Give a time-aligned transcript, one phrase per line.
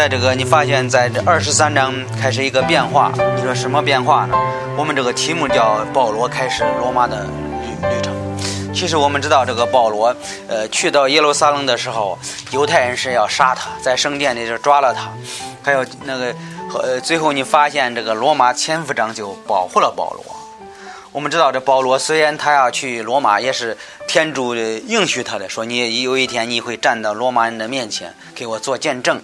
[0.00, 4.34] 在这个你发现，在这二十三章开始一个变化，你说什么变化呢？
[4.74, 7.26] 我们这个题目叫保罗开始罗马的
[7.60, 8.74] 旅旅程。
[8.74, 10.16] 其实我们知道，这个保罗，
[10.48, 12.18] 呃，去到耶路撒冷的时候，
[12.50, 15.10] 犹太人是要杀他，在圣殿里就抓了他，
[15.62, 16.34] 还有那个，
[16.82, 20.24] 呃，最后你发现这个罗马千夫长就保护了保罗。
[21.12, 23.76] 我们知道，这保罗虽然他要去罗马，也是
[24.08, 29.20] 天主应许他的，说你有一天你会站到罗马人的面前，给我做见证。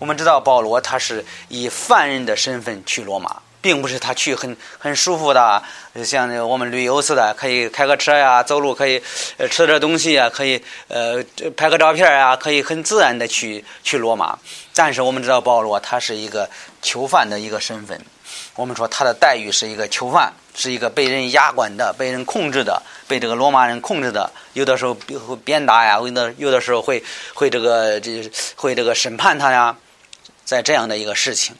[0.00, 5.62] 我们知道保罗他是以犯人的身份去罗马，并不是他去很很舒服的，
[6.02, 9.00] 像我们旅游似的，可以开个车呀，走路可以
[9.36, 11.22] 呃吃点东西呀，可以呃
[11.54, 14.38] 拍个照片呀，可以很自然的去去罗马。
[14.74, 16.48] 但是我们知道保罗他是一个
[16.80, 18.02] 囚犯的一个身份，
[18.56, 20.32] 我们说他的待遇是一个囚犯。
[20.52, 29.74] 是一个被人压管的、被人控制的、被这个罗马人控制的，有的时候会鞭打呀，有的有的时候会会这个这会这个审判他呀，
[30.50, 31.54] 在这样的一个事情，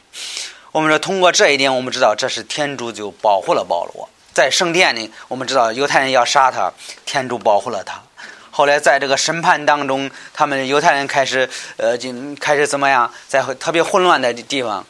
[0.72, 4.08] 我们说通过这一点，我们知道这是天主就保护了保罗。
[4.34, 6.72] 在圣殿里，我们知道犹太人要杀他，
[7.06, 8.02] 天主保护了他。
[8.50, 14.84] 后来在这个审判当中，他们犹太人开始呃就开始怎么样，在特别混乱的地方，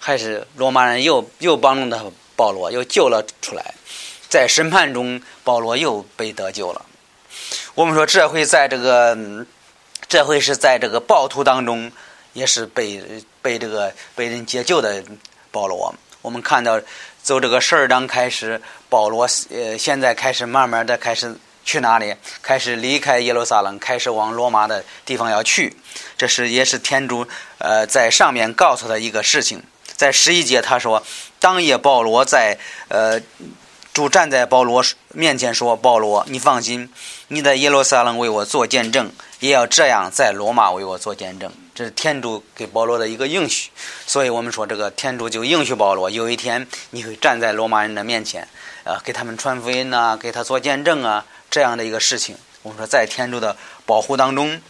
[0.00, 2.02] 还是罗马人又又帮助他。
[2.34, 3.74] 保罗又救了出来，
[4.28, 6.84] 在审判中，保罗又被得救了。
[7.76, 9.16] 我们说这回在这个，
[10.08, 11.92] 这回是在这个暴徒当中，
[12.36, 13.02] 也是被
[13.40, 15.02] 被这个被人解救的
[15.50, 15.92] 保罗。
[16.20, 16.80] 我们看到，
[17.22, 21.34] 走这个十二章开始，保罗呃现在开始慢慢的开始
[21.64, 22.14] 去哪里？
[22.42, 25.76] 开始离开耶路撒冷，开始往罗马的地方要去。
[26.16, 27.26] 这是也是天主
[27.58, 29.62] 呃在上面告诉他一个事情。
[29.96, 31.02] 在十一节他说。
[31.38, 33.20] 当夜，保罗在呃，
[33.92, 36.90] 主站在保罗面前说：“保罗，你放心，
[37.28, 43.70] 你在耶路撒冷为我做见证，也要这样在罗马为我做见证。”这是天主给保罗的一个应许。
[44.06, 48.48] 所以我们说，这个天主就应许保罗，有一天你会站在罗马人的面前，
[48.84, 52.34] 呃，给他们传福音呐，给他做见证啊，这样的一个事情。
[52.62, 53.54] 我们说，在天主的
[53.84, 54.60] 保护当中。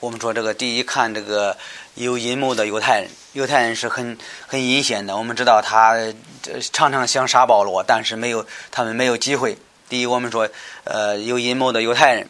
[0.00, 1.58] 我们说这个第一看这个
[1.94, 5.16] 有阴谋的犹太人，犹太人是很很阴险的。
[5.16, 5.96] 我们知道他
[6.72, 9.56] 常常想杀保罗，但是没有他们没有机会。
[9.88, 10.48] 第一，我们说
[10.84, 12.28] 呃有阴谋的犹太人，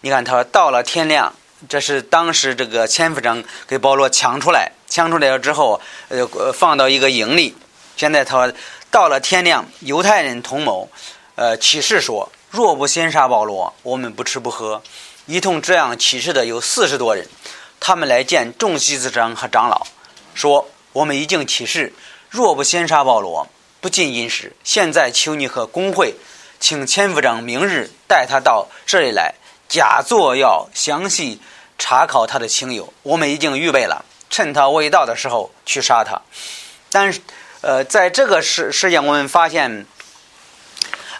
[0.00, 1.32] 你看他说到了天亮，
[1.68, 7.56] 这是当时这个千夫长给保罗抢出来，抢出来了之后呃放到一个营里。
[7.96, 8.52] 现在他
[8.90, 10.88] 到了天亮，犹太人同谋
[11.34, 14.82] 呃起誓说，若不先杀保罗，我们不吃不喝。
[15.26, 17.28] 一同这样起誓的有四十多人，
[17.78, 19.86] 他们来见众祭司长和长老，
[20.40, 21.92] 说：“我们已经起誓，
[22.30, 23.46] 若不先杀保罗，
[23.82, 24.56] 不进饮食。
[24.64, 26.14] 现在求你和工会，
[26.58, 29.34] 请千夫长明日带他到这里来，
[29.68, 31.42] 假作要详细
[31.78, 32.90] 查考他的亲友。
[33.02, 36.22] 我们已经预备了，趁他未到的时候去杀他。
[36.90, 37.20] 但是，
[37.60, 39.84] 呃，在这个事事件，我们发现。”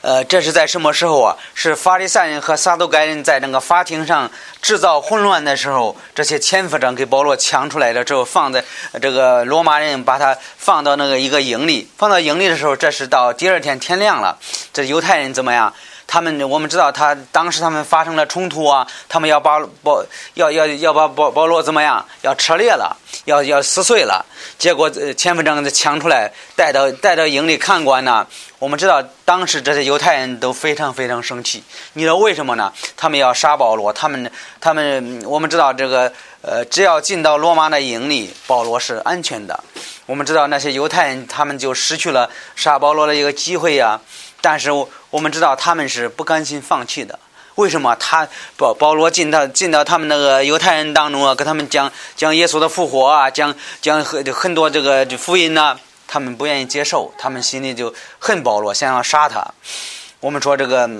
[0.02, 1.36] 呃，这是在什么时候啊？
[1.54, 4.30] 是法利赛人和撒都该人在那个法庭上
[4.62, 8.64] 制造混乱的时候，这些前夫长给保罗抢出来了之后，放在
[9.02, 14.38] 这个罗马人把他放到那个一个营里，放到营里的时候，这是到第二天天亮了，
[14.72, 15.72] 这犹太人怎么样？
[16.06, 22.04] 他们我们知道，他当时他们发生了冲突啊，他们要把保要要要把保保罗怎么样？
[22.22, 22.96] 要扯裂了，
[23.26, 24.24] 要要撕碎了。
[24.58, 28.26] 结果前夫长抢出来，带到带到营里看管呢。
[28.60, 31.64] 我们知道，当时这些犹太人都非常非常生气。
[31.94, 32.70] 你知道为什么呢？
[32.94, 36.12] 他们要杀保罗，他们他们我们知道这个
[36.42, 39.58] 呃，只要进到罗马的营里，保罗是安全的。
[40.04, 43.98] 我们知道那些犹太人，他们就失去了杀保罗的一个机会呀。
[44.42, 44.70] 但是
[45.08, 47.18] 我们知道他们是不甘心放弃的。
[47.54, 55.78] 为什么他保保罗进到进到他们那个犹太人当中啊，跟他们讲讲耶稣的复活啊，讲讲很很多这个福音呢？
[56.12, 59.46] 他们不愿意接受，他们心里就恨保罗，想要杀他。
[60.18, 60.90] 我们说这个，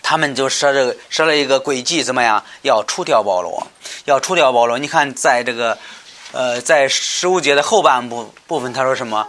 [0.00, 2.40] 他们就设这个设了一个诡计，怎么样？
[2.62, 3.66] 要除掉保罗，
[4.04, 4.78] 要除掉保罗。
[4.78, 5.76] 你看，在这个
[6.30, 9.26] 呃，在十五节的后半部部分，他说什么？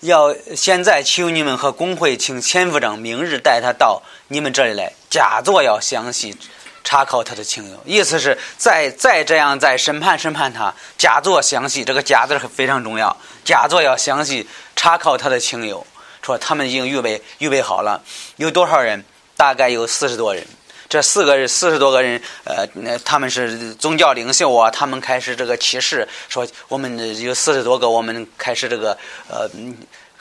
[0.00, 6.36] 要现在求你们和工会请千夫长明日带他到你们这里来，假作要详细
[6.84, 7.78] 查考他的情由。
[7.86, 13.16] 意思是再再这样再审判审判他，假作详细，这个“假”字非常重要。
[13.44, 15.86] 假作要详细查考他的亲友，
[16.22, 18.02] 说他们已经预备预备好了，
[18.36, 19.04] 有多少人？
[19.36, 20.46] 大概有四十多人。
[20.88, 28.96] 这四个人四十多个人，呃，那他们是宗教领袖啊，他们开始这个起誓，说我们有四十多个，我们开始这个
[29.28, 29.50] 呃，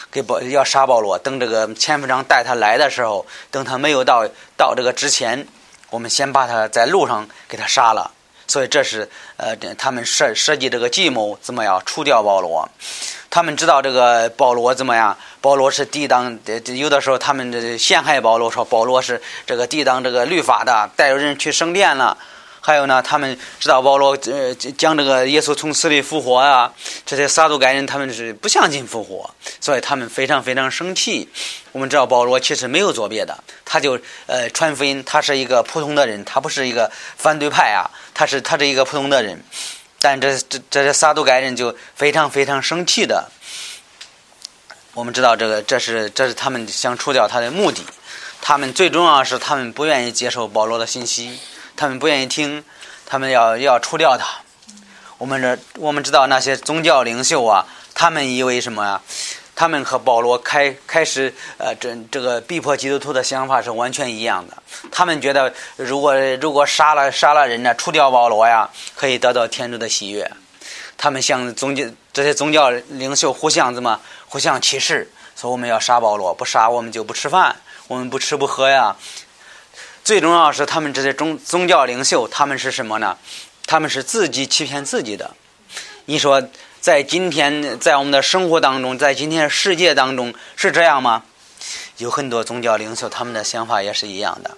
[0.10, 1.20] 给保要杀保罗。
[1.20, 4.28] 等这个千夫长带他来的时候，等他没有到
[4.58, 5.46] 到这个之前，
[5.92, 8.10] 我们先把他在路上给他杀了。
[8.48, 12.68] 所以这是呃，他们设设计这个计谋，怎么样除掉保罗？
[13.30, 15.18] 他们知道这个保罗怎么样？
[15.42, 16.38] 保罗是抵挡，
[16.76, 22.18] 有的时候他们陷害保罗，说保罗是这个抵挡这个律法的，带着人去圣殿了。
[22.66, 26.72] 还有呢，他们知道保罗呃讲这个耶稣从死里复活啊，
[27.06, 29.30] 这些撒都该人他们是不相信复活，
[29.60, 31.28] 所以他们非常非常生气。
[31.74, 39.44] 我们知道保罗其实没有做别的，他就呃传福音，他是一个普通的人，他不是一个反对派啊，他是他是一个普通的人。
[40.00, 43.32] 但这这这些撒都该人就非常非常生气的。
[44.94, 47.82] 我们知道这个这是这是他们想除掉他的目的，
[48.42, 51.40] 他们最重要是他们不愿意接受保罗的信息。
[51.76, 52.64] 他们不愿意听，
[53.06, 54.28] 他们要要除掉他。
[55.18, 57.66] 我们这我们知道那些宗教领袖啊，
[57.96, 59.02] 他们以为什么呀？
[59.56, 64.58] 他们和保罗开开始呃这这个逼迫基督徒的想法是完全一样的。
[64.92, 70.30] 他们觉得如果如果杀了杀了人呢，除掉保罗呀，可以得到天主的喜悦。
[70.98, 77.56] 他们向宗教这些宗教领袖互相怎么互相歧视，说我们要杀保罗，不杀我们就不吃饭，
[77.88, 78.96] 我们不吃不喝呀。
[80.04, 83.18] 最重要是他们这些宗宗教领袖，他们是什么呢？
[83.66, 85.32] 他们是自己欺骗自己的。
[86.06, 86.42] 你说，
[86.84, 91.24] 在今天，在我们的生活当中，在今天的世界当中，是这样吗？
[92.00, 94.52] 有很多宗教领袖，他们的想法也是一样的。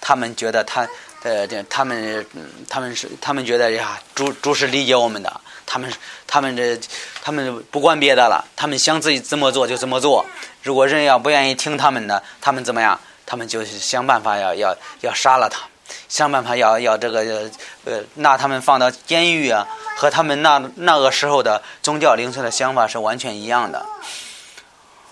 [0.00, 0.88] 他们觉得他，
[1.22, 2.26] 呃，他们，
[2.68, 5.40] 他们是，他们觉得呀，主主是理解我们的。
[5.66, 5.88] 他们，
[6.26, 6.76] 他们这，
[7.22, 10.26] 他们不管别的了，他们想自己怎么做就怎么做。
[10.64, 12.98] 如果人要不愿意听他们的，他们怎么样？
[13.24, 15.60] 他们就想办法要要要杀了他，
[16.08, 17.50] 想办法要要这个
[17.84, 23.84] 呃拿他们放到监狱啊，和他们那那个时候的宗教领袖的想法是完全一样的。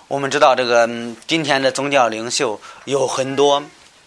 [0.08, 0.88] 我们知道这个
[1.26, 3.62] 今天的宗教领袖有很多，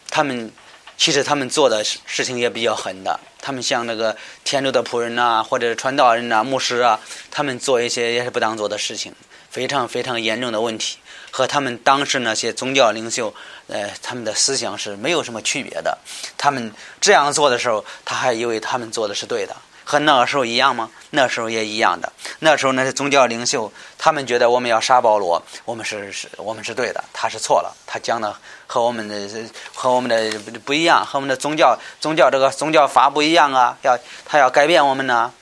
[0.10, 0.52] 他们
[0.98, 3.20] 其实他们做的事情也比较狠的。
[3.42, 7.00] 他们像那个天主的仆人呐，或者传道人呐、牧师啊，
[7.32, 9.14] 他们做一些也是不当做的事情，
[9.50, 10.98] 非常非常严重的问题。
[11.32, 13.34] 和他们当时那些宗教领袖，
[13.68, 15.98] 呃，他们的思想是没有什么区别的。
[16.38, 20.90] 他们这样做的时候，他还以为他们做的是对的，和那个时候一样吗？
[21.12, 22.12] 那时候也一样的。
[22.40, 28.36] 那时候那些宗教领袖，他们觉得我们要杀保罗，我们是是，我们是对的，他是错了，他讲的
[28.68, 29.28] 和我们的
[29.74, 35.34] 和我们的不一样，和我们的宗教宗教这个宗教法不一样啊，要他要改变我们呢。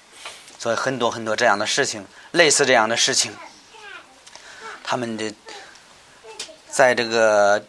[0.59, 3.31] 所以很多很多这样的事情，类似这样的事情，
[4.83, 5.33] 他们的。
[6.77, 7.59] 在这个《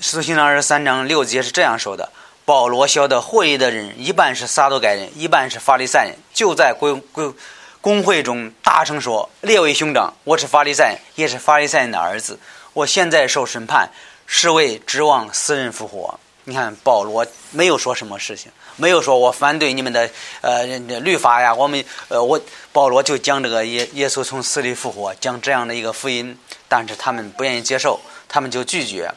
[0.00, 2.10] 使徒行传》二十三章六节是这样说的
[2.46, 7.34] ：“保罗晓得会议的人一半是撒都该人，一半是法利赛人，就在公公
[7.82, 12.38] 公会中大声说：‘列位兄长，我是法利赛人，也是法利赛人的儿子。
[12.72, 13.90] 我现在受审判，
[14.26, 20.08] 是为指望死人复活。’你看，保罗没有说什么事情，没有说我反对你们的
[20.40, 20.64] 呃
[21.00, 21.54] 律法呀。
[21.54, 22.40] 我们呃，我
[22.72, 26.38] 保罗就讲这个耶耶稣从死里复活，讲这样的一个福音。”
[26.68, 29.10] 但是他们不愿意接受，他们就拒绝。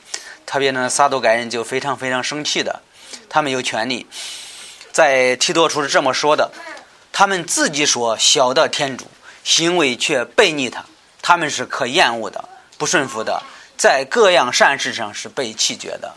[0.46, 2.82] 特别呢，撒都该人就非常非常生气的。
[3.30, 4.08] 他们有权利，
[4.92, 6.52] 在提多书是这么说的：
[7.12, 9.06] 他们自己说晓得天主，
[9.44, 10.86] 行为却背逆他，
[11.22, 13.44] 他们是可厌恶的、不顺服的，
[13.78, 16.14] 在各样善事上是被弃绝的。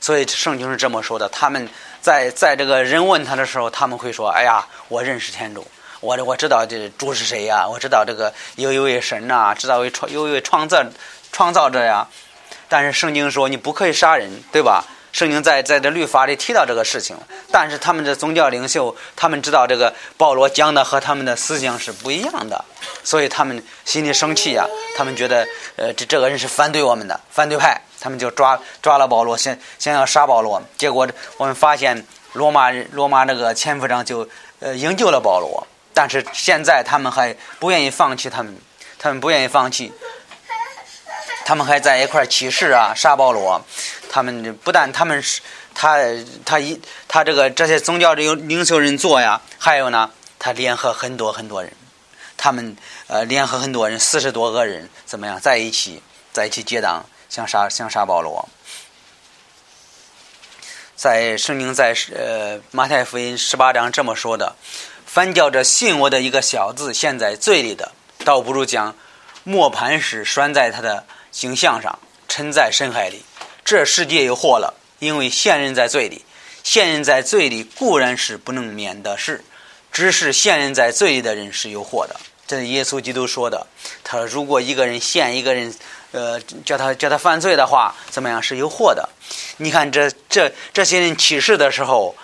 [0.00, 1.68] 所以圣经是这么说的：他们
[2.00, 5.66] 在在这个人问他的时候，他们会说：“哎呀，我认识天主。”
[6.06, 7.66] 我我知道这主是谁呀？
[7.66, 10.84] 我知道这个有一位神呐，知道有创有一位创造
[11.32, 12.06] 创造者呀。
[12.68, 14.84] 但是圣经说你不可以杀人，对吧？
[15.10, 17.16] 圣经在在这律法里提到这个事情。
[17.50, 22.64] 但是他们的宗教领袖，他们知道这个保罗讲的和他们的思想是不一样的，
[23.02, 24.64] 所以他们心里生气呀。
[24.96, 25.44] 他们觉得
[25.74, 30.62] 呃这这个人是反对我们的反对派，他们就抓抓了保罗，想想要杀保罗。
[30.78, 34.28] 结果我们发现罗马罗马那个前夫长就
[34.60, 35.66] 呃营救了保罗。
[35.96, 38.54] 但是现在他们还不愿意放弃他们，
[38.98, 39.90] 他们不愿意放弃，
[41.46, 43.64] 他们还在一块起誓啊，杀保罗。
[44.10, 45.40] 他们不但他们是
[45.74, 45.96] 他
[46.44, 51.72] 他一他这个这些宗教领领袖人做呀，还有呢，他联合很多很多人，
[52.36, 52.76] 他们
[53.06, 58.46] 呃联合很多人，四十多个人怎么样在一起在一起结党，想杀想杀保罗。
[60.94, 64.54] 在圣经在呃马太福音十八章这么说的。
[65.16, 67.90] 反叫这信我的一个小子陷在罪里的，
[68.22, 68.94] 倒不如将
[69.44, 73.22] 磨盘石拴在他的形象上，沉在深海里。
[73.64, 76.22] 这世界有祸了，因为现人在罪里。
[76.62, 79.42] 现人在罪里固然是不能免的事，
[79.90, 82.14] 只是现人在罪里的人是有祸的。
[82.46, 83.66] 这是耶稣基督说的。
[84.04, 85.74] 他说：“如果一个人陷一个人，
[86.12, 89.08] 呃，叫他叫他犯罪的话，怎么样是有祸的？
[89.56, 92.14] 你看这这这些人起誓的时候，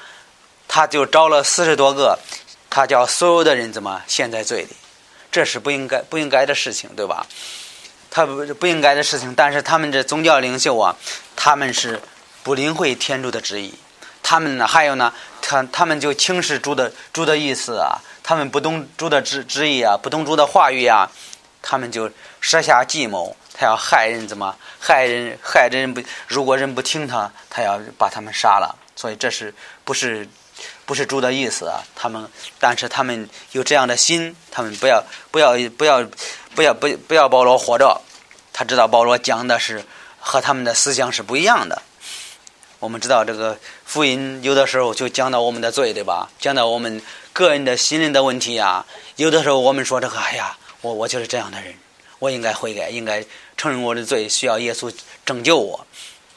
[0.69, 2.19] 他就招了四十多个，
[2.75, 4.75] 他叫所有的人怎么陷在罪里？
[5.31, 7.27] 这是不应该不应该的事情，对吧？
[8.11, 9.35] 他不不应该的事情。
[9.35, 10.97] 但是他们这宗教领袖啊，
[11.37, 12.01] 他们是
[12.43, 13.75] 不领会天主的旨意。
[14.23, 15.13] 他们呢，还有呢，
[15.43, 21.11] 他他们就轻视主的主的意思啊。”他们不懂主的旨旨意啊，不懂主的话语啊，
[21.61, 22.09] 他们就
[22.41, 25.37] 设下计谋，他要害人，怎么害人？
[25.43, 26.01] 害人不？
[26.29, 28.79] 如果人不听他，他要把他们杀了。
[28.95, 29.53] 所以这是
[29.85, 30.29] 不是
[30.93, 31.83] 不是主的意思啊？
[31.97, 32.29] 他们，
[32.61, 36.07] 但是他们有这样的心，他们不要不要不要
[36.55, 38.03] 不要不不要保罗活着。
[38.53, 39.83] 他知道保罗讲的是
[40.21, 41.81] 和他们的思想是不一样的。
[42.79, 46.29] 我们知道这个福音有的时候就讲到我们的罪，对吧？
[46.39, 47.01] 讲到我们。
[47.35, 48.85] 个人的心灵的问题呀，
[49.17, 51.75] 有的时候我们说这个，哎呀，我我就是这样的人，
[52.19, 53.25] 我应该悔改，应该
[53.57, 54.93] 承认我的罪，需要耶稣
[55.25, 55.87] 拯救我。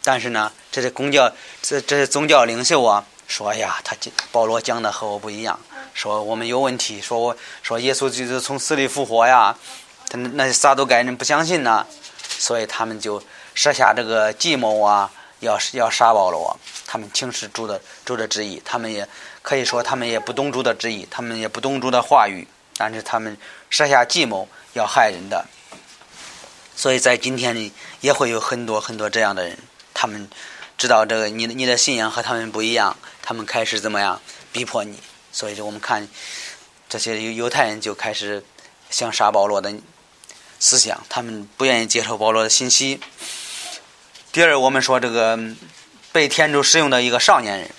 [0.05, 1.29] 但是呢，这些公教，
[1.61, 3.95] 这这些宗教领袖啊，说呀，他
[4.31, 5.59] 保罗讲的和我不一样，
[5.93, 9.55] 说我们有问题，说我说耶稣就是从死里复活呀，
[10.09, 11.85] 他那些撒都该人不相信呢，
[12.37, 13.21] 所以他们就
[13.53, 19.07] 设下这个计谋啊，要要杀保罗，他们轻视主的主的旨意，他们也。
[19.45, 23.37] 可以说，他们也不懂主的旨意，他们也不懂主的话语，但是他们
[23.69, 25.45] 设下计谋要害人的。
[26.75, 29.55] 所以在今天里，也会有很多很多这样的人，
[29.93, 30.27] 他们
[30.77, 34.99] 知道这个你的你的信仰和他们不一样，他们开始怎么样逼迫你。
[35.31, 36.07] 所以说，我们看
[36.87, 38.43] 这些犹犹太人就开始
[38.89, 39.73] 想杀保罗的
[40.59, 42.99] 思想，他们不愿意接受保罗的信息。
[44.31, 45.39] 第二，我们说这个
[46.11, 47.69] 被天主使用的一个少年人。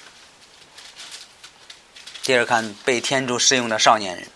[2.23, 4.27] 第二看被天主使用的少年人，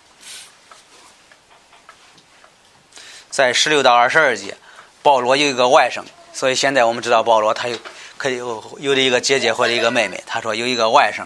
[3.31, 4.57] 在十六到二十二节，
[5.02, 7.76] 保罗有一个外甥，所以现在我们知道保罗他有
[8.20, 10.22] 可以有有的一个姐姐或者一个妹妹。
[10.26, 11.24] 他说有一个外甥，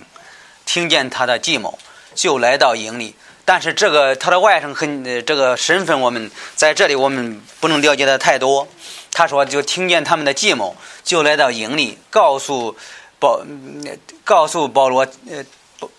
[0.65, 1.77] 听见他的计谋，
[2.15, 3.17] 就来到营里。
[3.45, 8.69] 但是这个他的外甥很这个身份，我们在这里我们不能了解的太多。
[9.11, 12.77] 他说就听见他们的计谋，就来到营里，告诉
[13.19, 13.43] 保
[14.23, 15.45] 告诉保罗呃。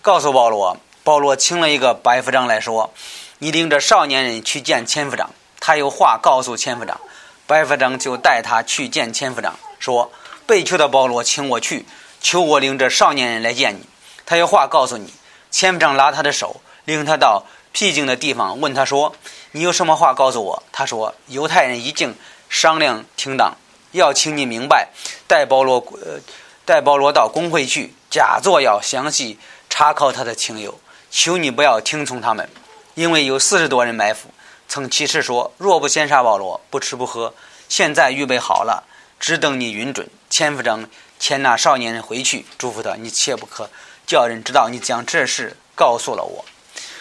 [0.02, 2.92] 告诉保罗，保罗请了一个白副长来说
[3.38, 7.00] ：“你领着少年人去见千夫长，他有话告诉千夫长。”
[7.46, 10.10] 白副长就带他去见千夫长，说
[10.46, 11.86] ：“被囚的保罗请我去，
[12.20, 13.86] 求我领着少年人来见你，
[14.24, 15.12] 他有话告诉你。”
[15.50, 19.14] 千夫长拉他的手，领他到僻静的地方，问他说
[19.52, 22.14] ：“你有什么话告诉我？”他说：“犹太人已经
[22.48, 23.56] 商量停当，
[23.92, 24.88] 要请你明白，
[25.26, 26.20] 带保罗呃
[26.64, 29.38] 带保罗到公会去，假作要详细。”
[29.68, 32.48] 查考他的情友，求你不要听从他们，
[32.94, 34.30] 因为有四十多人埋伏，
[34.66, 37.34] 曾起誓说：若不先杀保罗，不吃不喝。
[37.68, 38.84] 现在预备好了，
[39.18, 40.08] 只等你允准。
[40.28, 43.70] 千夫长牵那少年人回去，嘱咐他：你切不可
[44.06, 46.44] 叫人知道你将这事告诉了我。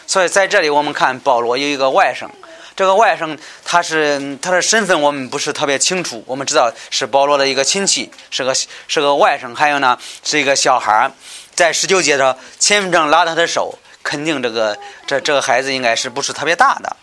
[0.07, 2.29] 所以在这里，我们看保罗有一个外甥，
[2.75, 11.11] 这个外甥他是他的身份我们不是特别清楚，我们知道是保罗的一个亲戚，是个是个外甥，还有呢是一个小孩儿。
[11.55, 16.95] 在十九节上，千夫长拉他的手，肯定这个这这个孩子应该是不是特别大的。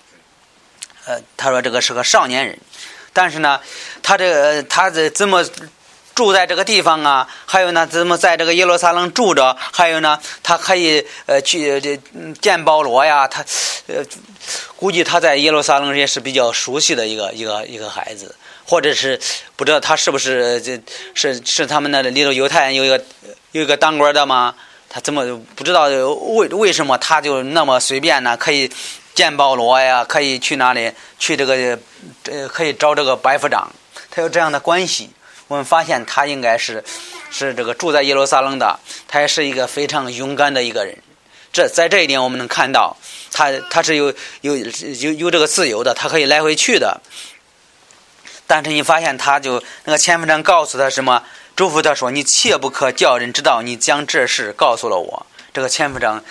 [1.05, 2.57] 呃，他说这个是个少年人，
[3.13, 3.61] 但是呢，
[4.03, 5.45] 他这个他这怎么
[6.15, 7.29] 住在这个地方啊？
[7.47, 9.57] 还有呢，怎么在这个耶路撒冷住着？
[9.59, 12.01] 还有呢，他可以呃去这
[12.41, 13.27] 见保罗呀？
[13.27, 13.45] 他
[13.87, 14.05] 呃
[14.77, 18.35] 估计他在耶路撒冷也是比较熟悉的一个一个一个孩子，
[18.67, 19.21] 或者是
[19.57, 20.81] 不知道他是不是这
[21.15, 23.03] 是是他们那里头犹太人有一个。
[23.53, 24.55] 有一个当官的吗？
[24.89, 28.35] 他怎么不知道为为什么他就那么随便呢？
[28.35, 28.73] 可以
[29.15, 31.79] 见保罗呀，可以去哪里去这个
[32.31, 33.71] 呃，可以找这个白副长，
[34.11, 35.11] 他有这样的关系。
[35.49, 36.83] 我们发现他应该是
[37.31, 40.97] 是这个住在耶路撒冷的，他也是一个非常勇敢的一个人。
[41.53, 42.97] 这在这一点我们能看到，
[43.31, 47.01] 他他是有有有有这个自由的，他可以来回去的。
[48.47, 51.23] 但是你发现他就那个前夫长告诉他什么？
[51.55, 56.25] 嘱咐他说：“你切不可叫人知道你将这事告诉了我。”这个前夫长，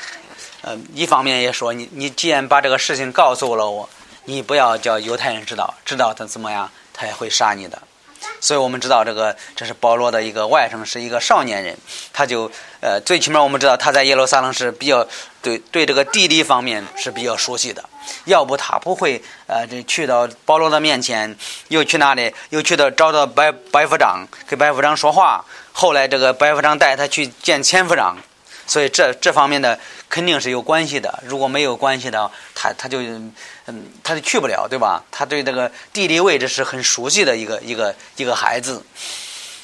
[0.62, 3.90] 呃，一方面也说：“你你既然把这个事情告诉了我，
[4.26, 7.82] 你不要叫犹太人知道，知道他怎么样，他也会杀你的。”
[8.40, 11.76] 所以我们知道这个这是保罗的一个外甥，是一个少年人，
[12.14, 15.08] 他就呃，最起码我们知道他在耶路撒冷是比较
[15.42, 17.84] 对对这个地理方面是比较熟悉的，
[18.26, 21.36] 要不他不会呃这去到保罗的面前，
[21.70, 28.18] 又去哪里，又去到找到白白副长，跟白副长说话，后来这个白副长带他去见千夫长，
[28.72, 31.22] 所以这这方面的肯定是有关系的。
[31.28, 35.04] 如果没有关系的，他他就嗯他就去不了，对吧？
[35.12, 38.82] 他对这个地理位置是很熟悉的一个一个一个孩子。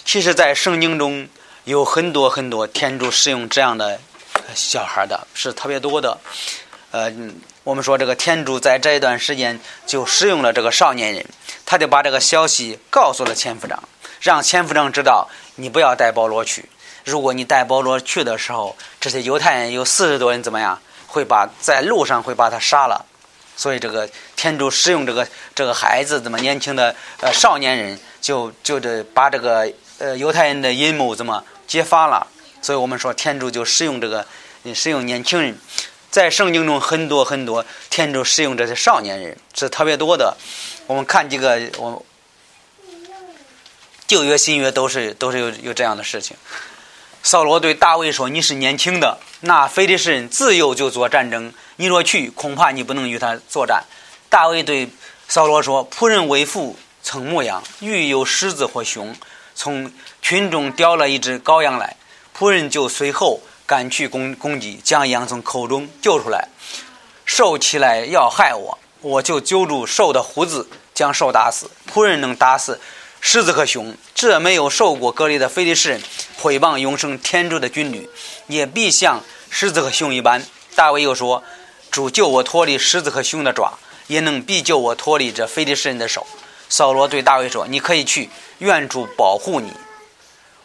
[0.04, 1.26] 其实，在圣经中
[1.64, 3.98] 有很多很多天主使用这样的
[4.54, 6.18] 小孩的，是特别多的。
[6.92, 7.10] 呃，
[7.64, 11.26] 我们说这个天主在这一段时间就使用了这个少年人，
[11.66, 13.82] 他就把这个消息告诉了千夫长，
[14.20, 16.66] 让千夫长知道你不要带保罗去。
[17.08, 20.78] 如果你带保罗去的时候，这些犹太人有四十多人怎么样？
[21.08, 23.06] 会把在路上会把他杀了。
[23.56, 32.28] 所以这个天主使用这个这个孩子怎么年轻的呃少年人，就就得把这个呃犹太人的阴谋怎么揭发了。
[32.62, 34.26] 所以我们说天主就使用这个
[34.76, 35.58] 使用年轻人，
[36.12, 40.36] 在圣经中很多很多天主使用这些少年人是特别多的。
[40.88, 42.06] 我们看几个我
[44.06, 46.36] 旧约新约都是都是有有这样的事情。
[47.24, 51.54] 扫罗对大卫说：“你是年轻的，那非利士人自幼就做战争。
[51.76, 53.84] 你若去，恐怕你不能与他作战。”
[54.30, 54.90] 大卫对
[55.28, 59.14] 扫罗说：“仆人为父，曾牧羊，遇有狮子或熊，
[59.54, 61.98] 从群中叼了一只羔羊来，
[62.38, 66.48] 仆人就随后赶去攻攻击，将羊从口中救出来。
[67.26, 71.70] 兽起来要害我，我就揪住兽的胡子，将兽打死。
[71.94, 72.80] 仆人能打死。”
[73.30, 76.02] 狮子和熊，这没有受过隔离的非利士人，
[76.38, 78.10] 毁谤永生天主的军旅，
[78.48, 80.42] 也必像狮子和熊一般。
[80.76, 81.44] 大卫又说
[81.92, 86.26] ：“主救我脱离狮子和熊的爪，也能必救我脱离这非利士人的手。”
[86.70, 88.30] 扫罗对大卫说：“你可以去，
[88.60, 89.74] 愿主保护你。”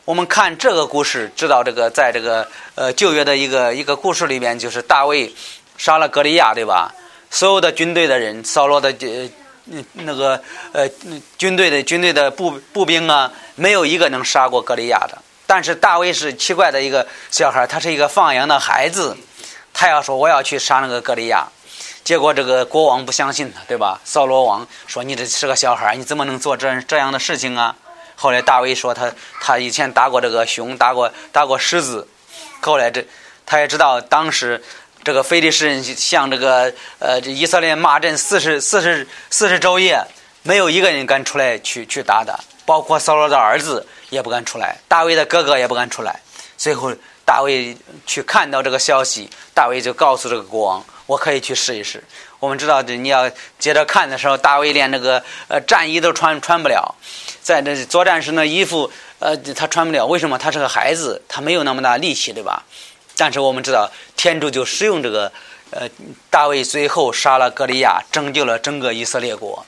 [0.06, 5.34] 我们看这个故事，知道这个在这个呃旧约的一个一个故事里边，就是大卫
[5.76, 6.94] 杀了格利亚，对吧？
[7.28, 9.28] 所有的军队的人，扫罗的呃。
[9.64, 10.42] 那，那个
[10.72, 10.88] 呃，
[11.38, 15.16] 军队的军队的步步兵啊，没有一个能杀过格利亚的。
[15.46, 19.16] 但是大卫是奇怪的一个小孩，他是一个放羊的孩子，
[19.72, 21.46] 他要说我要去杀那个格利亚，
[22.02, 24.00] 结果这个国王不相信他，对吧？
[24.04, 27.76] 扫罗王说你这是个小孩，你怎么能做这这样的事情啊？
[28.16, 32.08] 后来大卫说他他以前打过这个熊，打过打过狮子，
[32.60, 33.06] 后来这
[33.46, 34.62] 他也知道当时。
[35.04, 40.00] 这个非利士人向这个呃以色列骂阵四十四十四十昼夜，
[40.42, 46.20] 没有一个人敢出来去去打的，包括扫罗的儿子也不敢出来，大卫的哥哥也不敢出来。
[46.56, 52.02] 最后大卫去看到这个消息，大卫就告诉这个国王：“我可以去试一试。”
[52.38, 56.94] 我们知道，你要接着看的时候，大卫连那个呃战衣都穿穿不了，
[57.42, 60.38] 在这作战时那衣服呃他穿不了，为什么？
[60.38, 62.64] 他是个孩子，他没有那么大力气，对吧？
[63.16, 65.30] 但是我们知道，天主就使用这个，
[65.70, 65.88] 呃，
[66.30, 69.64] 大卫最后杀了格利亚，拯救了整个以色列国。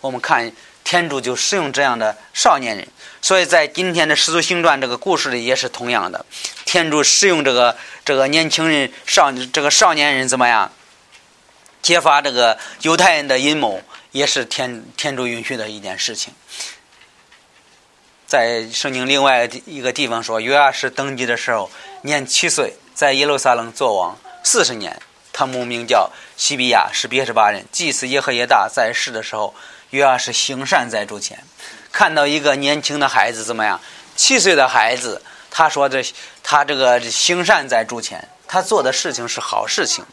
[0.00, 0.52] 我们看
[0.84, 2.86] 天主就使用这样的少年人，
[3.22, 6.26] 所以在今天的《使徒行传》这个故事里也是同样的，
[6.64, 10.70] 天主使用这个这个年轻人少这个少年人怎么样，
[11.80, 16.34] 揭发这个犹太人的阴谋，也是天天主允许的一件事情。
[18.26, 21.70] 在圣经另外一个地方说，约阿是登基的时候。
[22.02, 25.00] 年七岁，在耶路撒冷做王四十年。
[25.32, 27.64] 他母名叫西比亚，是别是巴人。
[27.72, 29.54] 祭司耶和耶大在世的时候，
[29.90, 31.42] 约阿是行善在主前。
[31.92, 33.80] 看到一个年轻的孩子怎么样？
[34.16, 36.04] 七岁的孩子，他说这
[36.42, 40.04] 他这个行善在主前，他做的事情是好事情，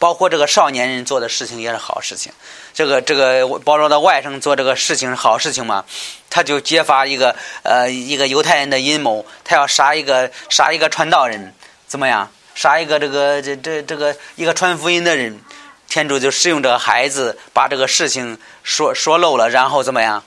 [0.00, 2.32] 包括这个少年人做的事情也是好事情。
[2.72, 5.84] 这个这个保罗的外甥做这个事情是好事情嘛？
[6.28, 11.54] 他就揭发一个呃一个犹太人的阴谋，他要杀一个杀一个传道人，
[11.86, 12.28] 怎么样？
[12.56, 15.38] 杀一个这个这这这个一个传福音的人，
[15.86, 20.24] 天主就使用这个孩子把这个事情说说漏了，然后怎么样？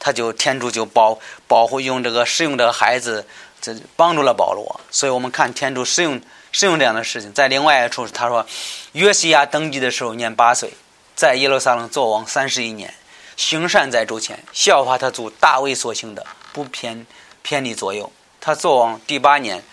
[0.00, 1.16] 他就天主就保
[1.46, 3.24] 保护用这个使用这个孩子，
[3.60, 4.80] 这帮助了保罗。
[4.90, 6.20] 所以我们看天主使用
[6.52, 7.32] 使用这样的事情。
[7.32, 8.46] 在另外一处，他说
[8.92, 10.74] 约西亚登基的时候年八岁，
[11.16, 12.94] 在耶路撒冷做王三十一年。
[13.34, 17.06] 行善在周前，效法他祖大卫所行的，不偏
[17.42, 18.12] 偏离左右。
[18.40, 19.64] 他做王第八年，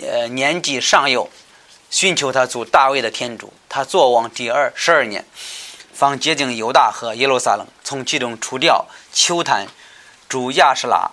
[0.00, 1.28] 呃，年纪尚幼，
[1.90, 3.52] 寻求他祖大卫的天主。
[3.68, 5.26] 他做王第二十二年，
[5.92, 9.66] 方接近犹大和耶路撒冷，从其中除掉丘坛、
[10.28, 11.10] 主亚什拉、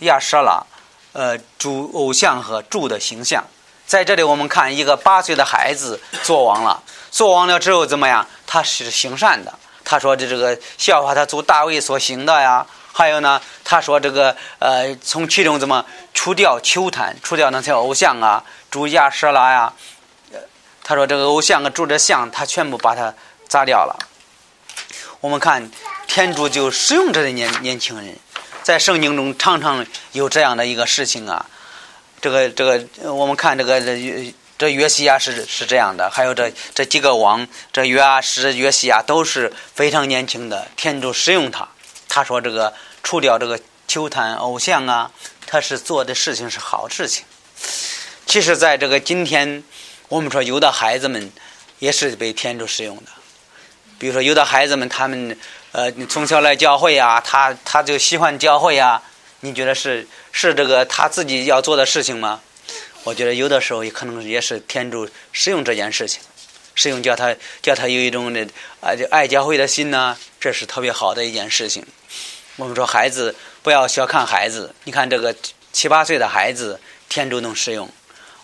[0.00, 0.66] 亚舍拉，
[1.12, 3.44] 呃，主偶像和主的形象。
[3.86, 6.82] 在这里，我们看一个八岁的孩子做王了。
[7.10, 8.26] 做王了之后怎么样？
[8.46, 9.54] 他是行善的。
[9.84, 12.66] 他说：“这这个笑话，他祖大卫所行的呀。
[12.92, 19.72] 还有呢，他说这个呃，从其中怎么除掉球坛，除掉那些偶像啊，主亚舍拉呀。
[20.82, 23.14] 他说这个偶像啊，住着像，他全部把它
[23.46, 23.96] 砸掉了。
[25.20, 25.70] 我们看
[26.08, 28.18] 天主就使用这些年年轻人，
[28.62, 31.46] 在圣经中常常有这样的一个事情啊。
[32.20, 40.66] 这个这个，我们看这个这这约西亚是是这样的，还有这这几个王，这约阿施、约西亚都是非常年轻的。
[40.76, 41.68] 天主使用他，
[42.08, 45.10] 他说这个除掉这个球坛偶像啊，
[45.46, 47.24] 他是做的事情是好事情。
[48.24, 49.62] 其实，在这个今天，
[50.08, 51.30] 我们说有的孩子们
[51.78, 53.10] 也是被天主使用的。
[53.98, 55.38] 比如说，有的孩子们他们
[55.72, 59.02] 呃从小来教会啊，他他就喜欢教会啊。
[59.40, 62.40] 你觉得是是这个他自己要做的事情吗？
[63.04, 66.20] 我觉得有的时候也可能也是天主使用这件事情，
[66.74, 68.44] 使用叫他叫他有一种的
[68.80, 71.86] 啊爱教会的心呢，这是特别好的一件事情。
[72.56, 75.34] 我们说孩子不要小看孩子，你看这个
[75.72, 77.88] 七八岁的孩子，天主能使用。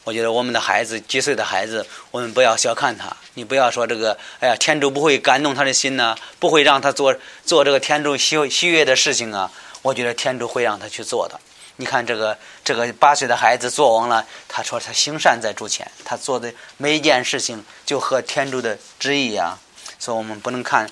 [0.05, 3.17] 我觉得我们的孩子几岁的孩子，我们不要小看他。
[3.35, 9.51] 你不要说这个，哎呀，天主不会感动他的心呢，不会让他做做这个天主喜喜悦的事情啊。
[9.83, 11.39] 我觉得天主会让他去做的。
[11.77, 19.59] 你看这个这个八岁的孩子做完了，他说他行善在主前，他做的每一件事情就和天主的旨意啊，
[19.99, 20.89] 所以我们不能看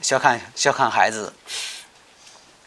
[0.00, 1.32] 小看小看孩子。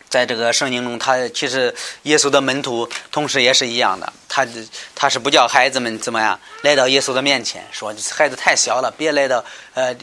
[0.07, 4.47] 在这个圣经中，他其实耶稣的门徒同时也是一样的，他
[4.93, 9.93] 他是不叫孩子们怎么样来到耶稣的面前，说孩子太小了，别来到呃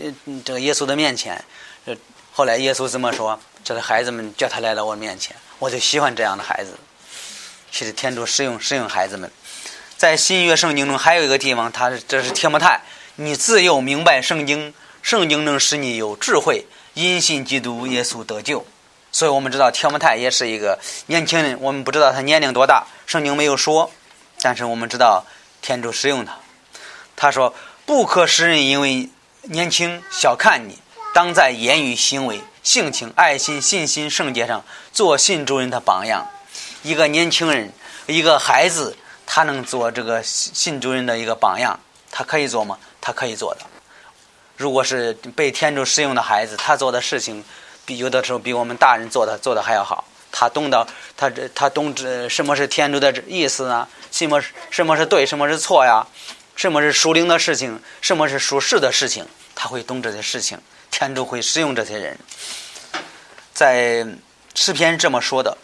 [0.44, 1.42] 这个耶稣的面前。
[2.32, 3.38] 后来耶稣怎么说？
[3.62, 6.78] 这个孩子们叫他来到我面前，我就喜欢这样的孩子。
[7.70, 9.30] 其实天主使用使用孩子们，
[9.96, 12.80] 在新约圣经中还有一个地方，他是这是铁木太，
[13.16, 18.66] 你自幼明白圣经，圣经能使你有智慧，因信基督耶稣得救。
[19.12, 23.90] 所以我们知道铁木太也是一个年轻人，我们不知道他年龄多大，圣经没有说，
[24.40, 25.24] 但是我们知道
[25.60, 26.36] 天主使用他。
[27.14, 27.54] 他说
[27.86, 29.08] ：“不可使人因为
[29.42, 30.78] 年轻小看你，
[31.12, 36.26] 当在言语、行为、性情、爱心、信心、圣洁上做信主人的榜样。”
[36.82, 37.72] 一个年轻人，
[38.06, 38.96] 一个孩子，
[39.26, 41.78] 他能做这个信主人的一个榜样，
[42.10, 42.78] 他可以做吗？
[43.00, 43.60] 他可以做的。
[44.56, 47.44] 如果是被天主使用的孩子，他做的事情，
[47.84, 50.04] 比有的时候比我们大人做的做的还要好。
[50.30, 53.86] 他懂得，他这他懂这什么是天主的意思呢？
[54.10, 56.06] 什么什么是对，什么是错呀？
[56.56, 57.80] 什么是属灵的事情？
[58.00, 59.26] 什么是属实的事情？
[59.54, 60.58] 他会懂这些事情。
[60.92, 62.16] 天主会使用这些人。
[63.52, 64.06] 在
[64.54, 65.58] 诗篇这么说的。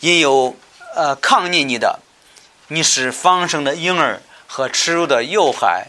[0.00, 0.54] 因有
[0.94, 2.00] 呃抗逆你的，
[2.68, 5.88] 你是放生的婴儿和耻辱的幼孩，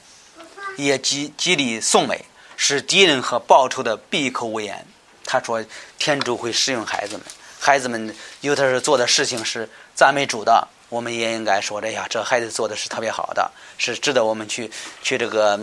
[0.77, 2.23] 也极极力颂美，
[2.55, 4.87] 是敌人和报仇的闭口无言。
[5.25, 5.63] 他说
[5.99, 7.23] 天主会使用孩子们，
[7.59, 14.71] 孩子们有的是做的事情是赞美主的，我们也应该说这呀，这孩子做的是特别好的，是值得我们去
[15.03, 15.59] 去这个，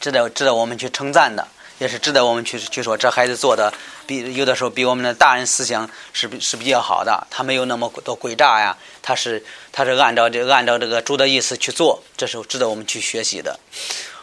[0.00, 1.48] 值得值得我们去称赞的。
[1.78, 3.72] 也是值得我们去去说，这孩子做的
[4.06, 13.58] 比有的时候比我们的大人思想是是比较好的，他没有那么多诡诈呀，他是他是按照这按照这个主的意思去做，这是值得我们去学习的。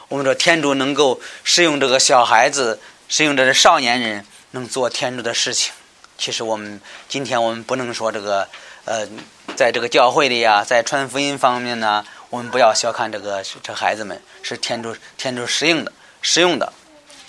[0.09, 5.73] 我们说天主能够使用这个小孩子，使用这个少年人，能做天主的事情。
[6.17, 8.47] 其实我们今天我们不能说这个
[8.85, 9.07] 呃，
[9.55, 15.91] 在这个教会里呀，在传福音方面呢，我们不要小看这个这孩子们，是天主天主使用的
[16.21, 16.71] 使用的。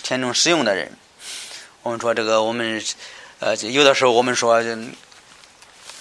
[0.07, 0.89] 天中使用的人，
[1.83, 2.81] 我们说这个，我们
[3.39, 4.63] 呃，有的时候我们说，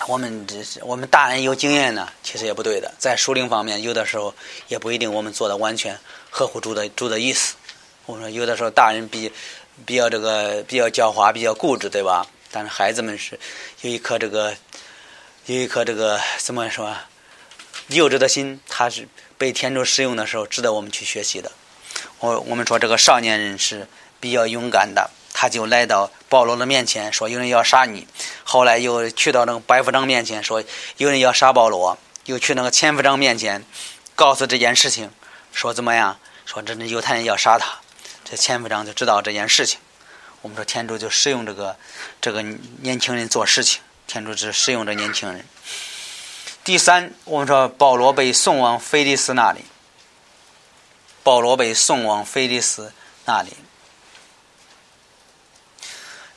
[0.07, 2.95] 我们这我们大人有经验呢，其实也不对的。
[3.01, 4.33] 在属灵方面，有的时候
[4.69, 5.99] 也不一定我们做的完全
[6.31, 7.57] 合乎主的主的意思。
[8.05, 9.33] 我们说有的时候大人比
[9.85, 12.25] 比较这个比较狡猾，比较固执，对吧？
[12.53, 13.37] 但是孩子们是
[13.81, 14.55] 有一颗这个
[15.47, 16.97] 有一颗这个怎么说
[17.89, 21.51] 幼稚的心，他是被天主使用的时候，值得我们去学习的。
[22.21, 23.87] 我我们说这个少年人是
[24.19, 28.07] 比较勇敢的，他就来到保罗的面前说有人要杀你。
[28.45, 30.63] 后来又去到那个白夫长面前说
[30.97, 33.65] 有人要杀保罗，又去那个前夫长面前
[34.15, 35.11] 告诉这件事情，
[35.53, 36.19] 说怎么样？
[36.47, 37.79] 说这犹太人要杀他。
[38.25, 39.79] 这前夫长就知道这件事情。
[40.43, 41.77] 我们说天主就使用这个
[42.21, 42.43] 这个
[42.81, 45.45] 年轻人做事情，天主只使用这年轻人。
[46.65, 49.65] 第三，我们说保罗被送往菲利斯那里。
[51.27, 52.93] 保罗被送往菲利斯
[53.25, 53.49] 那里，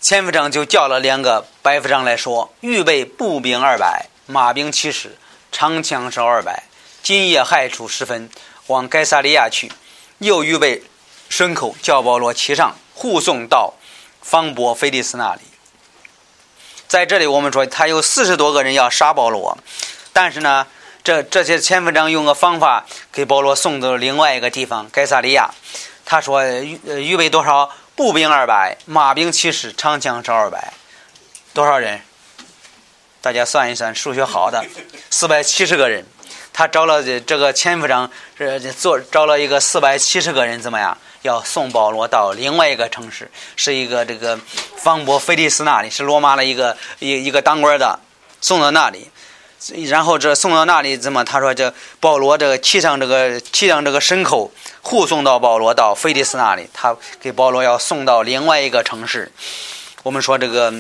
[0.02, 5.16] 前夫长就叫了两个白夫长来说：“预备步兵二百，马兵七十，
[5.52, 6.64] 长枪手二百，
[7.04, 8.32] 今夜亥初时分
[8.66, 9.72] 往盖萨利亚去。
[10.18, 10.82] 又预备
[11.30, 13.76] 牲口，叫保罗骑上，护送到
[14.24, 15.42] 方伯菲利斯那里。
[16.88, 19.56] 在这里，我们说他有四十多个人要杀保罗，
[20.12, 20.66] 但是呢。”
[21.10, 25.50] 这这些前夫长用个方法给保罗送到另外一个地方盖萨利亚。
[26.06, 30.72] 他说预预备多少步兵二百，马兵七十，长枪是二百，
[31.52, 32.00] 多少人？
[33.22, 34.64] 大家算一算，数学好的，
[35.10, 36.06] 四百七十个人。
[36.54, 40.96] 他招了这个千夫长，是做招了一个四百七十个人，怎么样？
[41.24, 44.40] 要送保罗到另外一个城市，是一个这个
[44.78, 48.00] 方伯菲利斯那里，是罗马的一个一一个当官的，
[48.42, 49.10] 送到那里。
[49.88, 51.26] 然后这送到那里，怎么？
[51.26, 54.50] 他说这保罗这个骑上这个骑上这个牲口，
[54.82, 59.30] 护送到保罗到菲利斯那里，他给保罗要送到另外一个城市。
[60.04, 60.74] 我们说这个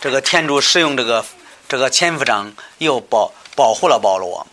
[0.00, 1.24] 这个天主使用这个
[1.68, 4.44] 这个千夫长又保保护了保罗。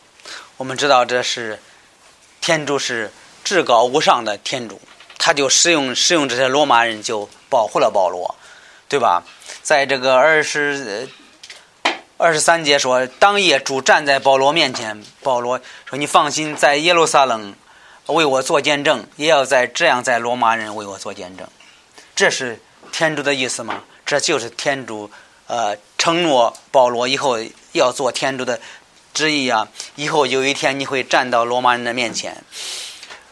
[0.57, 1.59] 我们知道这是
[2.41, 3.11] 天主是
[3.43, 4.79] 至高无上的天主，
[5.17, 8.35] 他就使用使用这些罗马人就保护了保罗，
[8.87, 9.23] 对吧？
[9.63, 11.09] 在这个二十。
[12.21, 17.55] 二十三节说，当夜主站在保罗面前，保罗说：“你放心，在耶路撒冷
[18.07, 21.47] 为我做见证，也要在这样在罗马人为我做见证。”
[22.17, 23.83] 这是天主的意思吗？
[24.05, 25.09] 这就是天主
[25.47, 27.37] 呃承诺保罗以后
[27.71, 28.59] 要做天主的
[29.13, 29.69] 旨意啊！
[29.95, 32.43] 以后有一天你会站到罗马人的面前。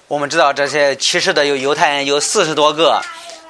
[0.08, 3.02] 我们知道这些去世的有犹太人有四十多个，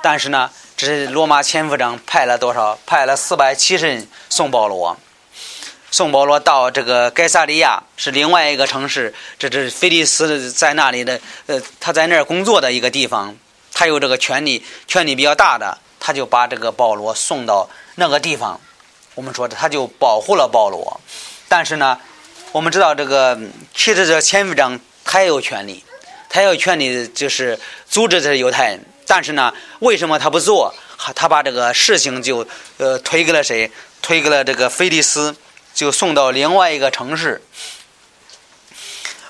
[0.02, 2.80] 但是呢，这是罗马千夫长派了多少？
[2.88, 4.98] 派了四百七十人送保罗。
[5.90, 13.36] 送保罗到这个盖萨利亚是另外一个城市，这是菲利斯在那里的，呃，他在那儿工作的一个地方，
[13.74, 18.60] 他有这个权力，权力比较大的，他就把这个保罗送到那个地方。
[19.16, 21.00] 我们说他就保护了保罗，
[21.48, 21.98] 但是呢，
[22.52, 23.40] 我们知道这个
[23.74, 25.84] 其实这千夫长他也有权利，
[26.30, 27.58] 他有权利就是
[27.90, 30.76] 阻止这犹太人，但是呢，为什么他不做？
[31.16, 32.46] 他把这个事情就
[32.78, 33.72] 呃推给了谁？
[34.02, 35.36] 推给了这个菲利斯。
[35.78, 37.40] 就送到另外一个城市。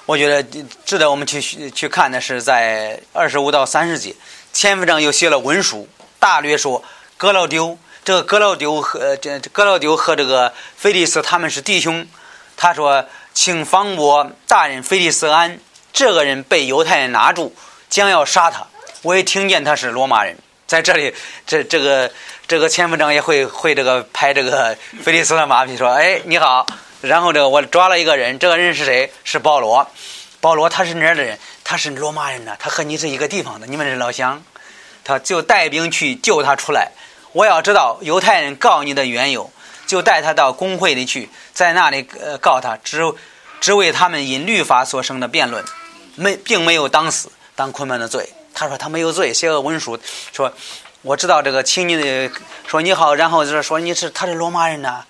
[0.06, 0.42] 我觉得
[0.86, 4.16] 值得我们去去看的是，在二十五到三十节，
[4.54, 6.82] 千夫长又写了文书，大略说
[7.18, 12.08] 格老丢这个格老丢和这格老丢和这个菲利斯他们是弟兄。
[12.56, 13.06] 他说
[13.36, 15.60] ：“请方伯大人菲利斯安，
[15.92, 17.54] 这个人被犹太人拿住，
[17.90, 18.66] 将要杀他。
[19.02, 21.14] 我也听见他是罗马人。”在这里，
[21.46, 22.12] 这这个
[22.48, 26.68] 这个千夫长也会会这个拍这个 菲利斯的马屁，说：“哎，你好。”
[27.00, 29.12] 然后这个我抓了一个人，这个人是谁？
[29.24, 29.88] 是保罗。
[30.42, 31.40] 保罗他是哪儿的人？
[31.64, 32.56] 他是罗马人呢。
[32.60, 34.44] 他和你是一个地方的，你们是老乡。
[35.04, 36.92] 他就带兵去救他出来。
[37.32, 39.50] 我要知道犹太人告你的缘由，
[39.86, 43.02] 就带他到公会里去，在那里呃告他，只
[43.62, 45.64] 只为他们因律法所生的辩论，
[46.16, 48.30] 没并没有当死当捆绑的罪。
[48.60, 50.00] 他说他没有罪，写个文书
[50.34, 50.52] 说，
[51.04, 52.32] 我知道这个，请你的
[52.66, 55.04] 说你好，然后就是说你是他是罗马人呐，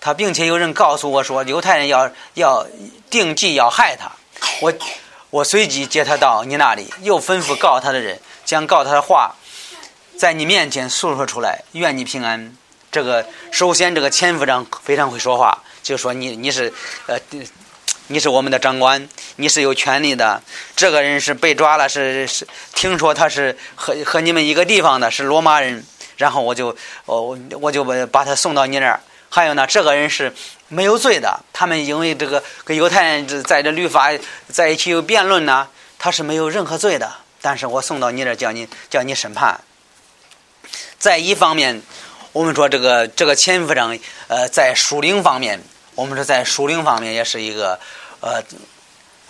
[0.00, 2.64] 他并且有人告诉我说犹太人要要
[3.10, 4.12] 定计要害他，
[4.60, 4.72] 我
[5.30, 9.34] 我随即接他到你那里，又吩咐告他的人将告他的话
[10.16, 12.56] 在你面前诉说出来，愿你平安。
[12.92, 16.72] 这个首先这个千夫长非常会说话，就说你你是
[17.06, 17.18] 呃。
[18.08, 20.40] 你是我们的长官，你是有权利的。
[20.76, 25.84] 这个人是被抓了，是是，听说他是和和你们一个地方的，是罗马人。
[26.16, 29.00] 然后我就，我我就把把他送到你那儿。
[29.28, 30.32] 还有呢，这个人是
[30.68, 31.40] 没有罪的。
[31.52, 34.10] 他们因为这个跟犹太人在这律法
[34.48, 37.12] 在一起有辩论呢，他是没有任何罪的。
[37.42, 39.60] 但是我送到你这儿，叫你叫你审判。
[40.98, 41.82] 在一方面，
[42.32, 45.60] 我们说这个这个前夫长，呃，在属灵方面。
[45.96, 47.80] 我们说，在属灵方面也是一个，
[48.20, 48.42] 呃，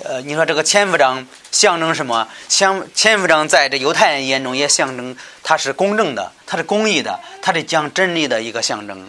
[0.04, 2.28] 呃，你说这个千夫长象征什么？
[2.48, 9.08] 像千夫长在这犹太人眼中也象征他是公正的，他是公义的，他是讲真理的一个象征。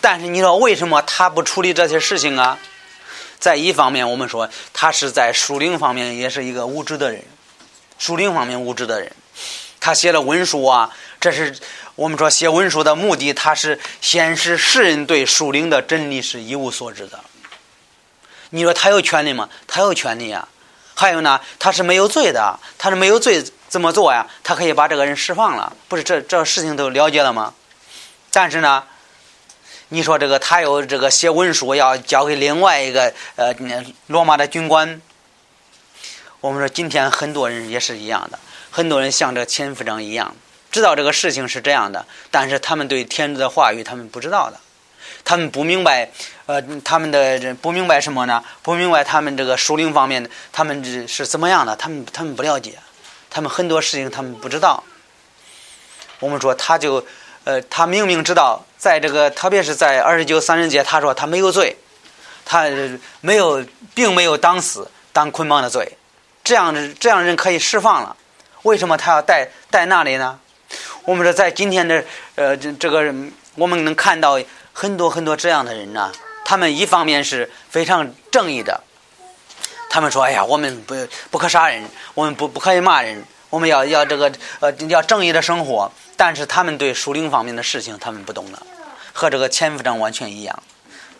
[0.00, 2.58] 但是你说为什么他不处理这些事情啊？
[3.38, 7.22] 在一方面，我们说他是在属灵方面也是一个无知的人，
[7.98, 9.12] 属灵方面无知的人，
[9.84, 11.54] 他写了文书啊，这是。
[11.96, 17.20] 我们说写文书的目的，他是显示世人对属灵的真理是一无所知的。
[18.48, 19.48] 你说他有权利吗？
[19.68, 20.48] 他有权利啊。
[20.94, 24.26] 还有呢，他是没有罪的，他是没有罪怎么做呀？
[24.42, 27.54] 他可以把这个人释放了，不是这这事情都了解了吗？
[28.32, 28.82] 但是呢，
[29.90, 33.54] 你说这个他有这个写文书要交给另外一个呃
[34.08, 35.00] 罗马的军官。
[36.40, 38.38] 我们说今天很多人也是一样的，
[38.76, 40.34] 很多人像这千夫长一样。
[40.72, 44.58] 知道这个事情是这样的，但是他们对天主的话语他们不知道的，
[45.24, 46.10] 他们不明白，
[46.46, 48.42] 呃，他们的不明白什么呢？
[48.62, 51.76] 不明白他们这个属灵方面，他们是是怎么样的？
[51.76, 52.76] 他们他们不了解，
[53.30, 54.82] 他们很多事情他们不知道。
[56.18, 57.06] 我们说他就，
[57.44, 61.76] 呃，他明明知道，在这个特别是在二十九三十节，他说他没有罪，
[62.44, 62.64] 他
[63.20, 65.96] 没有，并没有当死当捆绑的罪，
[66.42, 68.16] 这样的这样人可以释放了，
[68.64, 70.38] 为什么他要带带那里呢？
[71.04, 73.14] 我们说，在今天的呃这这个，
[73.54, 74.40] 我们能看到
[74.72, 76.10] 很多很多这样的人呢。
[76.46, 78.82] 他们一方面是非常正义的，
[79.88, 80.94] 他们说：“哎呀，我们不
[81.30, 81.82] 不可杀人，
[82.14, 88.58] 我们不不可以骂人，我们要要这个呃要正义的生活。”但是他们对属灵方面的事情，他们不懂的，
[89.12, 90.62] 和这个千夫长完全一样。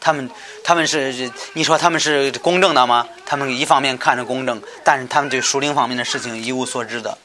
[0.00, 0.30] 他们
[0.62, 3.06] 他们是你说他们是公正的吗？
[3.24, 7.16] 他们一方面看着公正，但是他们对属灵方面的事情一无所知的。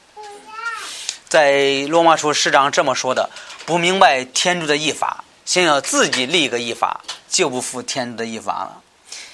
[1.30, 3.30] 在罗马书十章这么说的：
[3.64, 8.82] 不明白天主的义法，想要自己立一个义法，就不服天主的义法了。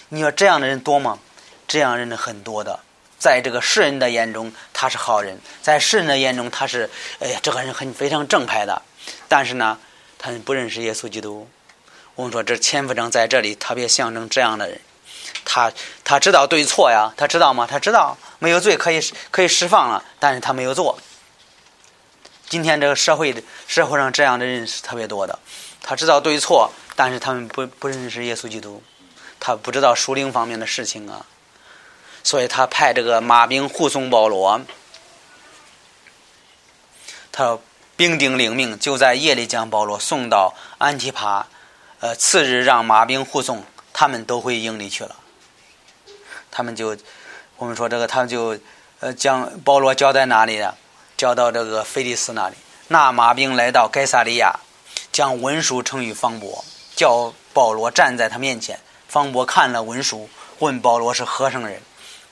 [0.09, 1.19] 你说这样的人多吗？
[1.65, 2.81] 这样人很多的。
[3.17, 8.81] 在这个世人的眼中，他是好人；在世人的眼中，他是哎呀，这个人很非常正派的。
[9.29, 9.77] 但是呢，
[10.19, 11.47] 他不认识耶稣基督。
[12.15, 14.81] 我们说，这千夫长在这里特别象征这样的人。
[15.45, 15.71] 他
[16.03, 17.65] 他知道对错呀，他知道吗？
[17.65, 18.99] 他知道没有罪可以
[19.31, 20.99] 可以释放了，但是他没有做。
[22.47, 25.37] 今天这个社会社会上这样的人是特别多的，
[25.81, 28.81] 他知道对错，但是他们不不认识耶稣基督，
[29.39, 31.25] 他不知道属灵方面的事情啊，
[32.23, 34.61] 所以他派这个马兵护送保罗，
[37.31, 37.57] 他
[37.97, 41.47] 兵丁领命，就在夜里将保罗送到安提帕，
[41.99, 45.15] 呃，次日让马兵护送，他们都回营里去了，
[46.51, 46.95] 他们就
[47.57, 48.57] 我们说这个，他们就
[48.99, 50.77] 呃将保罗交在哪里了？
[51.17, 52.55] 交到这个菲利斯那里，
[52.89, 54.59] 那马兵来到该萨利亚，
[55.11, 58.79] 将文书呈于方伯，叫保罗站在他面前。
[59.07, 61.81] 方伯看了文书，问保罗是何生人，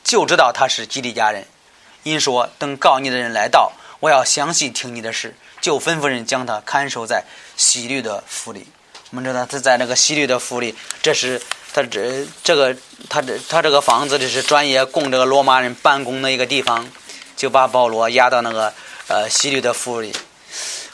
[0.03, 1.45] 就知道他是基利家人。
[2.03, 7.23] 因说等告你的人来到，我要详细听你的事，就吩咐人将他看守在
[7.55, 8.67] 西律的府里。
[9.11, 11.41] 我们知道他在那个西律的府里，这是
[11.73, 12.75] 他这这个
[13.07, 16.85] 他这他这个房子，这是专业供这个罗马人办公的一个地方。
[17.35, 18.73] 就把保罗押到那个
[19.07, 20.13] 呃西律的府里。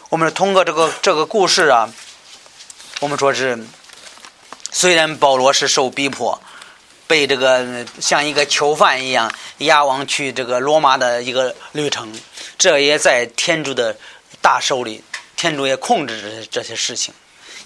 [0.09, 1.87] 我们通过这个这个故事啊，
[2.99, 3.63] 我们说是，
[4.71, 6.41] 虽然保罗是受逼迫，
[7.05, 12.11] 被这个像一个囚犯一样押往去这个罗马的一个旅程，
[12.57, 13.95] 这也在天主的
[14.41, 15.03] 大手里，
[15.35, 17.13] 天主也控制着这些事情。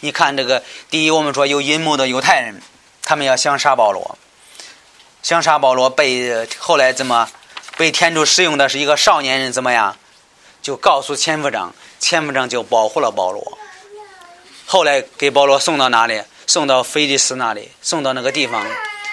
[0.01, 2.61] 你看这个，第一，我们说有阴谋的犹太人，
[3.03, 4.17] 他们要想杀保罗，
[5.21, 7.29] 想杀保罗，被后来怎么？
[7.77, 9.97] 被天主使用的是一个少年人，怎么样？
[10.61, 13.57] 就告诉千夫长，千夫长就保护了保罗。
[14.65, 16.21] 后来给保罗送到哪里？
[16.45, 18.65] 送到菲利斯那里，送到那个地方。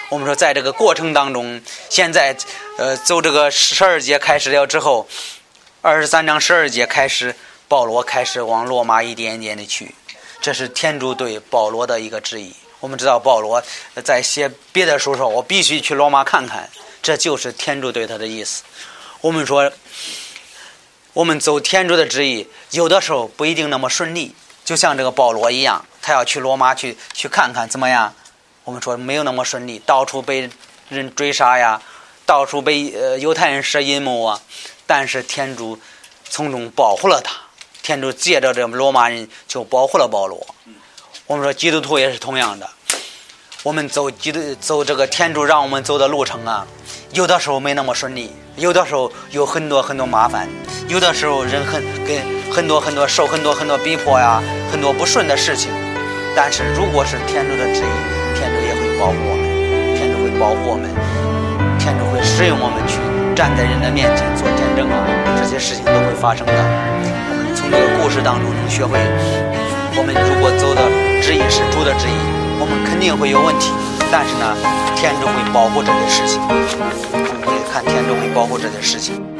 [0.09, 2.35] 我们说，在这个过程当中，现在
[2.77, 5.07] 呃，走这个十二节开始了之后，
[5.81, 7.35] 二十三章十二节开始，
[7.67, 9.95] 保罗开始往罗马一点点的去。
[10.41, 12.53] 这是天主对保罗的一个旨意。
[12.79, 13.63] 我们知道保罗
[14.03, 16.69] 在写别的书时候，我必须去罗马看看。
[17.01, 18.63] 这就是天主对他的意思。
[19.21, 19.71] 我们说，
[21.13, 24.35] 我们走天主的旨意，有的时候不一定那么顺利。
[24.63, 28.13] 就像这个保罗一样，他要去罗马去去看看怎么样？
[28.63, 30.49] 我们说没有那么顺利，到处被
[30.89, 31.81] 人追杀呀，
[32.25, 34.39] 到处被呃犹太人设阴谋啊。
[34.85, 35.79] 但是天主
[36.29, 37.35] 从中保护了他，
[37.81, 40.45] 天主借着这罗马人就保护了保罗。
[41.25, 42.69] 我们说基督徒也是同样的。
[43.63, 46.65] 我们走基督走这个天主让我们走的路程啊，
[47.13, 50.49] 有的时候没那么顺利，有的时候有很多很多麻烦，
[50.87, 52.17] 有的时候人很跟
[52.51, 55.69] 很多很多受很多很多逼迫呀，很多不顺的事情。
[56.35, 60.89] 但是如果是天主的旨意，天主也会保护我们，天主会保护我们，
[61.77, 62.97] 天主会使用我们去
[63.35, 65.05] 站在人的面前做见证啊，
[65.37, 66.53] 这些事情都会发生的。
[66.57, 68.97] 我们从这个故事当中能学会，
[69.93, 70.81] 我们如果走的
[71.21, 72.40] 旨意是主的旨意。
[72.61, 73.71] 我们肯定会有问题，
[74.11, 74.55] 但是呢，
[74.95, 76.39] 天主会保护这件事情。
[76.45, 79.30] 我们会看天主会保护这件事情。